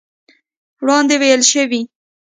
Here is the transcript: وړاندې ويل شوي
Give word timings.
وړاندې 0.81 1.15
ويل 1.21 1.41
شوي 1.51 1.81